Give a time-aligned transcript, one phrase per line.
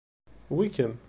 [0.55, 0.93] Wi i kemm.